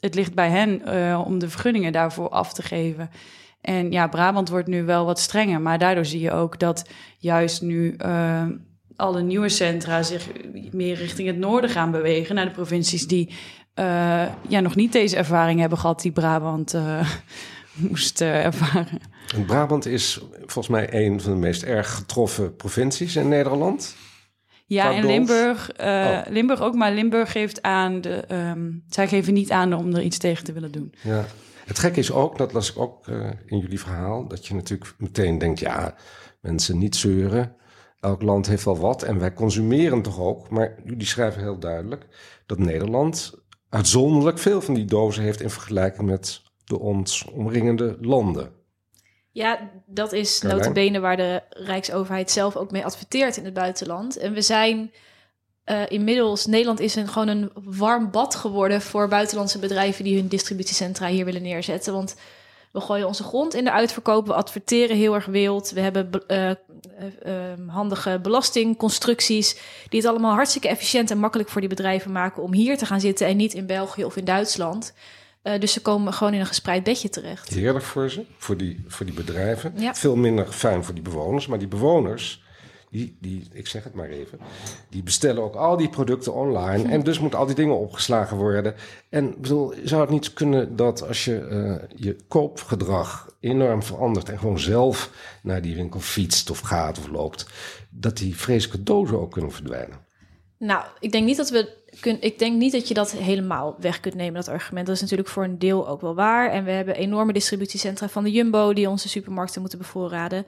[0.00, 3.10] het ligt bij hen uh, om de vergunningen daarvoor af te geven.
[3.60, 7.62] En ja, Brabant wordt nu wel wat strenger, maar daardoor zie je ook dat juist
[7.62, 8.42] nu uh,
[8.96, 10.28] alle nieuwe centra zich
[10.70, 15.16] meer richting het noorden gaan bewegen, naar de provincies die uh, ja, nog niet deze
[15.16, 16.74] ervaring hebben gehad die Brabant
[17.88, 19.00] moest ervaren.
[19.34, 23.96] En Brabant is volgens mij een van de meest erg getroffen provincies in Nederland.
[24.66, 26.20] Ja, en Limburg, uh, oh.
[26.28, 30.18] Limburg ook, maar Limburg geeft aan, de, um, zij geven niet aan om er iets
[30.18, 30.94] tegen te willen doen.
[31.02, 31.24] Ja.
[31.64, 34.94] Het gekke is ook, dat las ik ook uh, in jullie verhaal, dat je natuurlijk
[34.98, 35.94] meteen denkt, ja,
[36.40, 37.56] mensen niet zeuren.
[38.00, 40.50] Elk land heeft wel wat en wij consumeren toch ook.
[40.50, 42.06] Maar jullie schrijven heel duidelijk
[42.46, 43.34] dat Nederland
[43.68, 48.52] uitzonderlijk veel van die dozen heeft in vergelijking met de ons omringende landen.
[49.30, 54.16] Ja, dat is notabene waar de Rijksoverheid zelf ook mee adverteert in het buitenland.
[54.16, 54.92] En we zijn
[55.66, 60.28] uh, inmiddels, Nederland is een, gewoon een warm bad geworden voor buitenlandse bedrijven die hun
[60.28, 61.92] distributiecentra hier willen neerzetten.
[61.92, 62.16] Want
[62.72, 65.70] we gooien onze grond in de uitverkoop, we adverteren heel erg wild.
[65.70, 66.54] We hebben uh, uh,
[67.66, 72.78] handige belastingconstructies die het allemaal hartstikke efficiënt en makkelijk voor die bedrijven maken om hier
[72.78, 74.94] te gaan zitten en niet in België of in Duitsland.
[75.44, 77.48] Uh, dus ze komen gewoon in een gespreid bedje terecht.
[77.48, 79.72] Heerlijk voor ze, voor die, voor die bedrijven.
[79.76, 79.94] Ja.
[79.94, 81.46] Veel minder fijn voor die bewoners.
[81.46, 82.42] Maar die bewoners,
[82.90, 84.38] die, die, ik zeg het maar even,
[84.88, 86.84] die bestellen ook al die producten online.
[86.84, 86.90] Hm.
[86.90, 88.74] En dus moeten al die dingen opgeslagen worden.
[89.08, 94.38] En bedoel, zou het niet kunnen dat als je uh, je koopgedrag enorm verandert en
[94.38, 95.10] gewoon zelf
[95.42, 97.46] naar die winkel fietst of gaat of loopt,
[97.90, 99.98] dat die vreselijke dozen ook kunnen verdwijnen?
[100.58, 104.00] Nou, ik denk niet dat we kun, ik denk niet dat je dat helemaal weg
[104.00, 104.86] kunt nemen, dat argument.
[104.86, 106.50] Dat is natuurlijk voor een deel ook wel waar.
[106.50, 110.46] En we hebben enorme distributiecentra van de Jumbo die onze supermarkten moeten bevoorraden.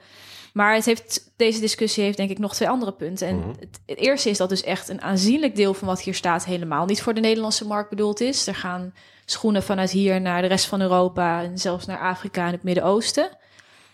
[0.53, 3.27] Maar het heeft, deze discussie heeft denk ik nog twee andere punten.
[3.27, 3.49] En mhm.
[3.49, 6.85] het, het, eerste is dat dus echt een aanzienlijk deel van wat hier staat helemaal
[6.85, 8.47] niet voor de Nederlandse markt bedoeld is.
[8.47, 8.93] Er gaan
[9.25, 13.29] schoenen vanuit hier naar de rest van Europa en zelfs naar Afrika en het Midden-Oosten.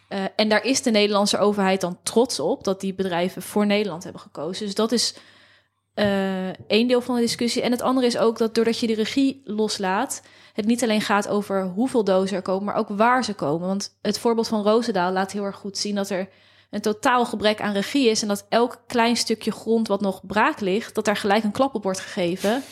[0.09, 4.03] Uh, en daar is de Nederlandse overheid dan trots op dat die bedrijven voor Nederland
[4.03, 4.65] hebben gekozen.
[4.65, 5.15] Dus dat is
[5.95, 7.62] uh, één deel van de discussie.
[7.62, 10.21] En het andere is ook dat doordat je de regie loslaat,
[10.53, 13.67] het niet alleen gaat over hoeveel dozen er komen, maar ook waar ze komen.
[13.67, 16.29] Want het voorbeeld van Roosendaal laat heel erg goed zien dat er
[16.69, 18.21] een totaal gebrek aan regie is.
[18.21, 21.75] En dat elk klein stukje grond wat nog braak ligt, dat daar gelijk een klap
[21.75, 22.63] op wordt gegeven.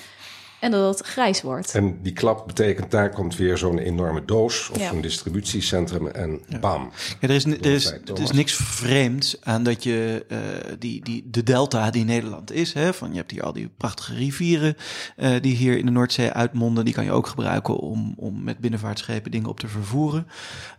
[0.62, 1.76] En dat het grijs wordt.
[1.76, 4.90] En die klap betekent, daar komt weer zo'n enorme doos of Ja.
[4.90, 6.92] zo'n distributiecentrum en bam.
[7.20, 10.38] Ja, er is, er is, er is niks vreemds aan dat je eh,
[10.80, 12.74] die, die, de delta die Nederland is.
[12.74, 14.76] Hè, van je hebt hier al die prachtige rivieren
[15.16, 16.86] eh, die hier in de Noordzee uitmonden.
[16.86, 20.28] Die kan je ook gebruiken om, om met binnenvaartschepen dingen op te vervoeren.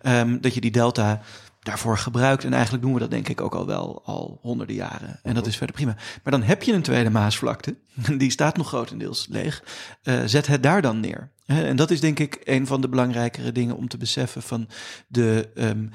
[0.03, 1.21] Ehm, dat je die delta
[1.63, 2.45] daarvoor gebruikt.
[2.45, 5.21] En eigenlijk doen we dat denk ik ook al wel al honderden jaren.
[5.23, 5.95] En dat is verder prima.
[6.23, 7.77] Maar dan heb je een tweede Maasvlakte.
[8.19, 9.63] Die staat nog grotendeels leeg.
[10.03, 11.31] Eh, zet het daar dan neer.
[11.47, 14.69] En dat is denk ik een van de belangrijkere dingen om te beseffen van
[15.09, 15.87] de ehm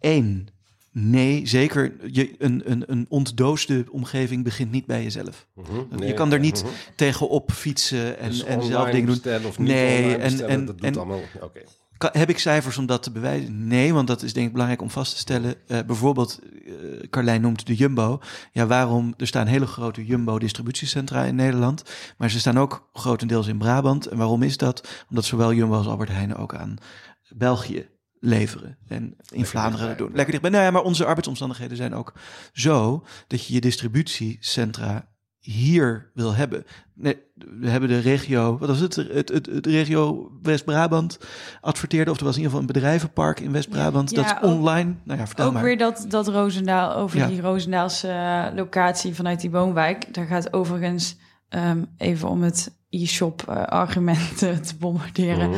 [0.00, 0.46] één.
[0.92, 1.92] Nee, zeker.
[2.12, 5.46] Je, een, een, een ontdoosde omgeving begint niet bij jezelf.
[5.54, 6.02] Mhm.
[6.04, 6.64] je kan er niet
[6.96, 9.46] tegenop fietsen en, Dus en zelf dingen doen.
[9.46, 11.20] of niet Nee, en- en- dat doet en- allemaal.
[11.98, 13.66] Heb ik cijfers om dat te bewijzen?
[13.66, 15.54] Nee, want dat is denk ik belangrijk om vast te stellen.
[15.66, 18.20] Eh, bijvoorbeeld, eh Carlijn noemt de Jumbo.
[18.52, 19.14] Ja, waarom?
[19.16, 21.82] Er staan hele grote Jumbo-distributiecentra in Nederland.
[22.16, 24.06] Maar ze staan ook grotendeels in Brabant.
[24.06, 25.04] En waarom is dat?
[25.08, 26.76] Omdat zowel Jumbo als Albert Heijn ook aan
[27.28, 27.88] België
[28.20, 28.78] leveren.
[28.88, 30.06] En in Vlaanderen dichtbij.
[30.06, 30.16] doen.
[30.16, 30.50] Lekker dichtbij.
[30.50, 32.12] Nou ja, maar onze arbeidsomstandigheden zijn ook
[32.52, 33.04] zo...
[33.26, 35.08] dat je je distributiecentra
[35.52, 36.64] hier wil hebben.
[36.94, 37.18] Nee,
[37.60, 38.96] we hebben de regio, wat was het?
[38.96, 41.18] Het, het, het regio West-Brabant
[41.60, 44.10] adverteerde, of er was in ieder geval een bedrijvenpark in West-Brabant.
[44.10, 44.94] Ja, dat ook- online.
[45.04, 45.62] Nou ja, vertel Ook maar.
[45.62, 47.26] weer dat, dat Roosendaal, over Ja.
[47.26, 50.14] die Roosendaalse locatie vanuit die woonwijk.
[50.14, 51.16] Daar gaat overigens,
[51.48, 55.50] ehm, even om het e-shop eh, argument te bombarderen.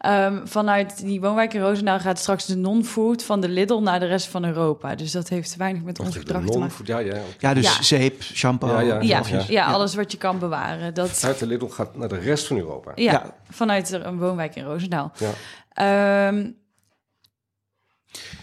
[0.00, 4.06] Ehm, vanuit die woonwijk in Roosendaal gaat straks de non-food van de Lidl naar de
[4.06, 4.94] rest van Europa.
[4.94, 6.84] Dus dat heeft weinig met ons gedrag te maken.
[6.84, 7.16] Ja, ja.
[7.38, 7.82] Ja, dus Ja.
[7.82, 8.80] zeep, shampoo.
[8.80, 10.94] Ja, ja, Ja, alles wat je kan bewaren.
[10.94, 12.92] Dat, Uit de Lidl gaat naar de rest van Europa.
[12.94, 13.34] ja, Ja.
[13.50, 15.12] vanuit een woonwijk in Roosendaal.
[15.18, 15.30] Ja.
[15.72, 16.50] Ehm,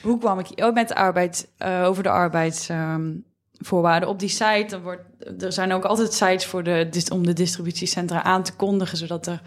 [0.02, 0.68] hoe kwam ik hier?
[0.68, 4.10] Oh, met de arbeid, eh, over de arbeidsvoorwaarden.
[4.10, 5.04] Op die site, dan wordt,
[5.44, 9.42] er zijn ook altijd sites voor de, om de distributiecentra aan te kondigen, zodat er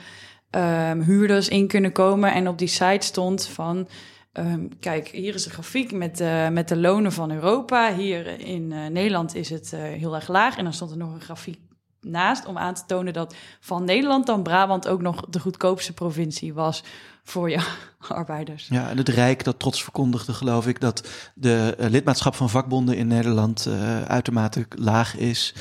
[0.50, 2.32] ehm, huurders in kunnen komen.
[2.32, 3.88] En op die site stond van,
[4.32, 7.94] ehm, kijk, hier is een grafiek met, de met de lonen van Europa.
[7.94, 10.56] Hier in eh, Nederland is het eh, heel erg laag.
[10.56, 11.58] En dan stond er nog een grafiek
[12.00, 16.54] naast om aan te tonen dat van Nederland dan Brabant ook nog de goedkoopste provincie
[16.54, 16.84] was
[17.24, 17.66] voor je
[18.08, 18.68] arbeiders.
[18.70, 22.96] Ja, en het Rijk dat trots verkondigde, geloof ik, dat de eh, lidmaatschap van vakbonden
[22.96, 23.68] in Nederland
[24.06, 25.54] uitermate laag is,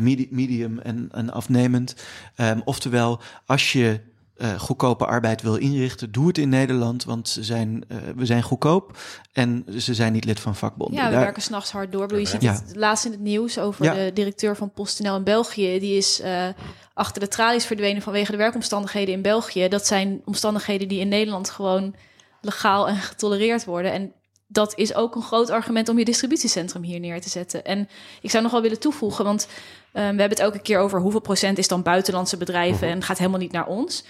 [0.00, 1.94] medi- medium en, en afnemend.
[2.34, 4.00] Ehm, oftewel, als je
[4.40, 8.42] eh, goedkope arbeid wil inrichten, doe het in Nederland, want ze zijn, eh, we zijn
[8.42, 8.98] goedkoop
[9.32, 10.96] en ze zijn niet lid van vakbonden.
[10.98, 12.18] Ja, we Daar- werken s'nachts hard door.
[12.18, 12.52] Je ziet Ja.
[12.52, 13.94] het laatst in het nieuws over Ja.
[13.94, 15.78] de directeur van PostNL in België.
[15.78, 16.46] Die is eh,
[16.94, 19.68] achter de tralies verdwenen vanwege de werkomstandigheden in België.
[19.68, 21.94] Dat zijn omstandigheden die in Nederland gewoon
[22.40, 23.92] legaal en getolereerd worden.
[23.92, 24.12] En
[24.46, 27.64] dat is ook een groot argument om je distributiecentrum hier neer te zetten.
[27.64, 27.88] En
[28.20, 29.48] ik zou nog wel willen toevoegen, want
[29.92, 33.38] we hebben het elke keer over hoeveel procent is dan buitenlandse bedrijven en gaat helemaal
[33.40, 34.04] niet naar ons.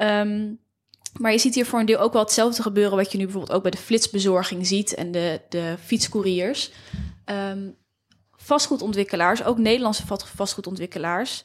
[0.00, 0.52] Ehm,
[1.20, 3.56] maar je ziet hier voor een deel ook wel hetzelfde gebeuren wat je nu bijvoorbeeld
[3.56, 6.70] ook bij de flitsbezorging ziet en de, de fietscouriers.
[7.24, 7.70] Ehm,
[8.36, 11.44] vastgoedontwikkelaars, ook Nederlandse vast- vastgoedontwikkelaars,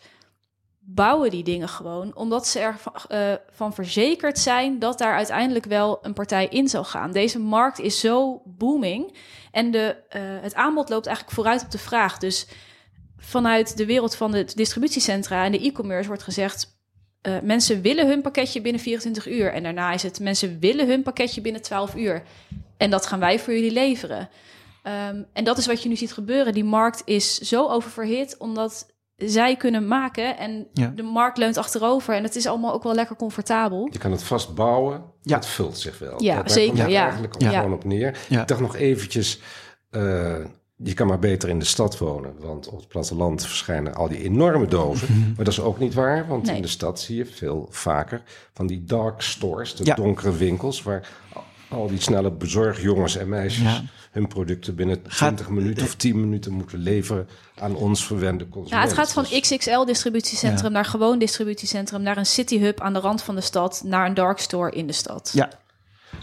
[0.79, 6.13] bouwen die dingen gewoon omdat ze ervan eh, verzekerd zijn dat daar uiteindelijk wel een
[6.13, 7.11] partij in zal gaan.
[7.11, 9.17] Deze markt is zo booming
[9.51, 12.17] en de, eh, het aanbod loopt eigenlijk vooruit op de vraag.
[12.17, 12.47] Dus
[13.17, 16.74] vanuit de wereld van de distributiecentra en de e-commerce wordt gezegd.
[17.25, 19.53] Eh, mensen willen hun pakketje binnen 24 uur.
[19.53, 22.23] En daarna is het mensen willen hun pakketje binnen 12 uur.
[22.77, 24.29] En dat gaan wij voor jullie leveren.
[24.83, 26.53] Ehm, en dat is wat je nu ziet gebeuren.
[26.53, 30.91] Die markt is zo oververhit omdat zij kunnen maken en Ja.
[30.95, 32.15] de markt leunt achterover.
[32.15, 33.89] En het is allemaal ook wel lekker comfortabel.
[33.91, 35.35] Je kan het vast bouwen, Ja.
[35.35, 36.23] het vult zich wel.
[36.23, 37.01] Ja, zeker, ja.
[37.03, 37.49] eigenlijk Ja.
[37.59, 38.17] gewoon op neer.
[38.29, 38.41] Ja.
[38.41, 39.39] Ik dacht nog eventjes,
[39.89, 40.35] eh,
[40.83, 42.33] je kan maar beter in de stad wonen.
[42.39, 45.19] Want op het platteland verschijnen al die enorme dozen.
[45.35, 46.55] Maar dat is ook niet waar, want Nee.
[46.55, 48.21] in de stad zie je veel vaker
[48.53, 49.95] van die dark stores, de Ja.
[49.95, 51.09] donkere winkels, waar
[51.69, 53.81] al die snelle bezorgjongens en meisjes Ja.
[54.11, 57.27] hun producten binnen Gaat- 20 minuten of 10 minuten moeten leveren
[57.59, 58.77] aan ons verwende consumenten.
[58.77, 62.93] Ja, het gaat van Dus- XXL distributiecentrum naar gewoon distributiecentrum, naar een city hub aan
[62.93, 65.31] de rand van de stad, naar een dark store in de stad.
[65.33, 65.49] Ja,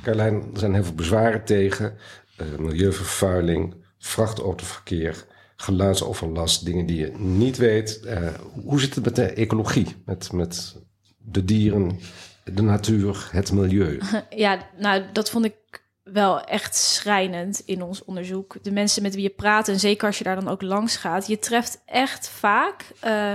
[0.03, 1.97] Carlijn, er zijn heel veel bezwaren tegen.
[2.37, 5.25] eh, milieuvervuiling, vrachtautoverkeer,
[5.57, 8.01] geluidsoverlast, dingen die je niet weet.
[8.01, 8.29] Eh,
[8.65, 9.87] hoe zit het met de ecologie?
[10.05, 10.77] Met, met
[11.19, 12.01] de dieren,
[12.45, 14.01] de natuur, het milieu?
[14.31, 15.55] Ja, nou, dat vond ik
[16.03, 18.57] wel echt schrijnend in ons onderzoek.
[18.63, 21.27] De mensen met wie je praat, en zeker als je daar dan ook langs gaat,
[21.27, 23.35] je treft echt vaak eh,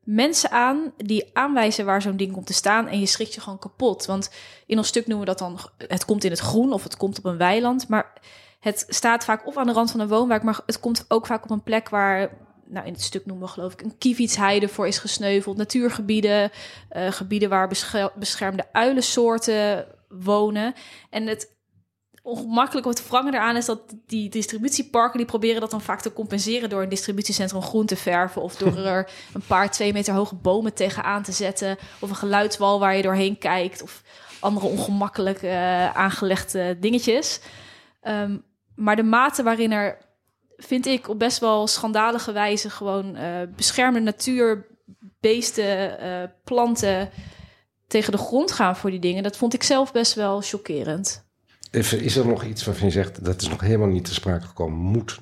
[0.00, 3.58] mensen aan die aanwijzen waar zo'n ding komt te staan en je schrikt je gewoon
[3.58, 4.06] kapot.
[4.06, 4.30] Want
[4.66, 7.18] in ons stuk noemen we dat dan, het komt in het groen of het komt
[7.18, 8.12] op een weiland, maar
[8.66, 11.44] het staat vaak of aan de rand van een woonwijk, maar het komt ook vaak
[11.44, 12.30] op een plek waar
[12.64, 15.56] nou, in het stuk noemen we geloof ik een kievietsheide voor is gesneuveld.
[15.56, 16.50] Natuurgebieden,
[16.96, 17.68] uh, gebieden waar
[18.18, 20.74] beschermde uilensoorten wonen.
[21.10, 21.54] En het
[22.22, 26.70] ongemakkelijk wat wrangen eraan is dat die distributieparken die proberen dat dan vaak te compenseren
[26.70, 30.74] door een distributiecentrum groen te verven of door er een paar twee meter hoge bomen
[30.74, 34.02] tegenaan te zetten of een geluidswal waar je doorheen kijkt of
[34.40, 37.40] andere ongemakkelijk uh, aangelegde dingetjes.
[38.02, 38.44] Um,
[38.76, 39.98] maar de mate waarin er,
[40.56, 43.22] vind ik, op best wel schandalige wijze gewoon uh,
[43.56, 44.66] beschermde natuur,
[45.20, 47.10] beesten, uh, planten
[47.86, 51.24] tegen de grond gaan voor die dingen, dat vond ik zelf best wel chockerend.
[51.70, 54.78] Is er nog iets waarvan je zegt dat is nog helemaal niet te sprake gekomen,
[54.78, 55.18] moet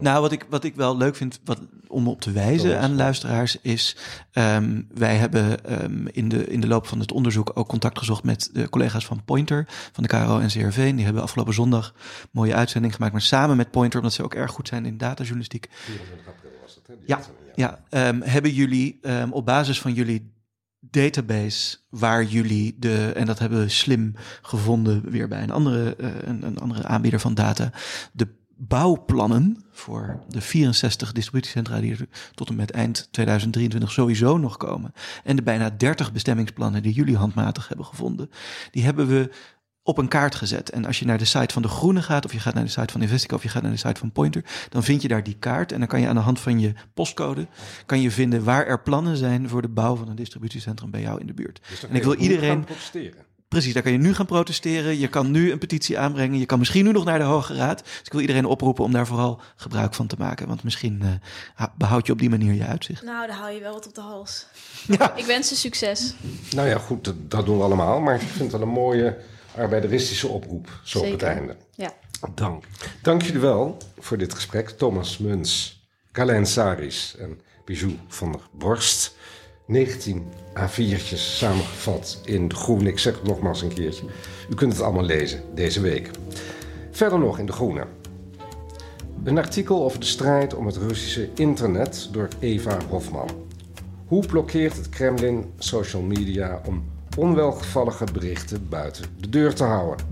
[0.00, 3.56] nou, wat ik, wat ik wel leuk vind wat, om op te wijzen aan luisteraars
[3.60, 3.96] is...
[4.32, 8.24] Um, wij hebben um, in, de, in de loop van het onderzoek ook contact gezocht
[8.24, 10.76] met de collega's van Pointer, van de KRO en CRV.
[10.76, 14.22] En die hebben afgelopen zondag een mooie uitzending gemaakt, maar samen met Pointer, omdat ze
[14.22, 15.68] ook erg goed zijn in datajournalistiek.
[15.70, 16.94] 24 april was het, hè?
[17.06, 17.20] ja,
[17.54, 17.78] ja.
[17.90, 20.32] ja um, hebben jullie op basis van jullie
[20.90, 26.08] database waar jullie de, en dat hebben we slim gevonden weer bij een andere, uh,
[26.20, 27.72] een, een, andere aanbieder van data,
[28.12, 34.56] de bouwplannen voor de 64 distributiecentra die er tot en met eind 2023 sowieso nog
[34.56, 34.92] komen.
[35.24, 38.30] En de bijna 30 bestemmingsplannen die jullie handmatig hebben gevonden,
[38.70, 39.30] die hebben we
[39.82, 40.70] op een kaart gezet.
[40.70, 42.70] En als je naar de site van De Groene gaat, of je gaat naar de
[42.70, 45.22] site van Investico, of je gaat naar de site van Pointer, dan vind je daar
[45.22, 45.72] die kaart.
[45.72, 47.46] En dan kan je aan de hand van je postcode,
[47.86, 51.20] kan je vinden waar er plannen zijn voor de bouw van een distributiecentrum bij jou
[51.20, 51.60] in de buurt.
[51.68, 52.66] Dus en ik wil iedereen.
[53.52, 54.98] Precies, daar kan je nu gaan protesteren.
[54.98, 56.38] Je kan nu een petitie aanbrengen.
[56.38, 57.84] Je kan misschien nu nog naar de Hoge Raad.
[57.84, 60.48] Dus ik wil iedereen oproepen om daar vooral gebruik van te maken.
[60.48, 63.02] Want misschien uh, behoud je op die manier je uitzicht.
[63.02, 64.46] Nou, dan hou je wel wat op de hals.
[64.98, 65.16] Ja.
[65.16, 66.14] Ik wens ze succes.
[66.54, 68.00] Nou ja, goed, dat, dat, doen we allemaal.
[68.00, 69.18] Maar ik vind het wel een mooie
[69.56, 71.56] arbeideristische oproep, zo op het einde.
[71.74, 71.92] Ja.
[72.34, 72.64] Dank.
[73.02, 74.68] Dank jullie wel voor dit gesprek.
[74.68, 79.14] Thomas Muns, Carlijn Saris en Bijou van der Borst.
[79.66, 80.26] 19
[80.58, 82.88] A4'tjes samengevat in De Groene.
[82.88, 84.04] Ik zeg het nogmaals een keertje.
[84.50, 86.10] U kunt het allemaal lezen deze week.
[86.90, 87.86] Verder nog in De Groene.
[89.24, 93.28] Een artikel over de strijd om het Russische internet door Eva Hofman.
[94.06, 96.84] Hoe blokkeert het Kremlin social media om
[97.18, 100.06] onwelgevallige berichten buiten de deur te houden?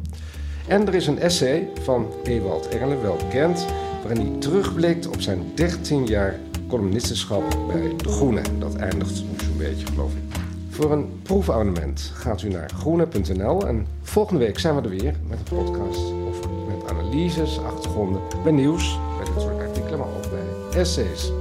[0.66, 3.66] En er is een essay van Ewald Engelen, wel bekend,
[4.02, 6.38] waarin hij terugblikt op zijn 13 jaar
[6.70, 8.40] columnistenschap bij De Groene.
[8.58, 10.38] Dat eindigt zo'n beetje, geloof ik.
[10.70, 15.38] Voor een proefabonnement gaat u naar groene.nl en volgende week zijn we er weer met
[15.38, 20.80] een podcast of met analyses, achtergronden, bij nieuws, bij dit soort artikelen, maar ook bij
[20.80, 21.32] essays.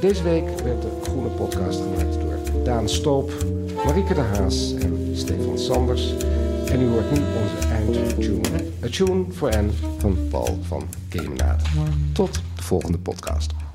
[0.00, 3.32] Deze week werd de Groene podcast gemaakt door Daan Stoop,
[3.84, 6.14] Marieke de Haas en Stefan Sanders.
[6.70, 8.64] En u hoort nu onze eindtune.
[8.84, 11.64] A Tune for N van Paul van Kemenade.
[12.12, 13.67] Tot de volgende podcast.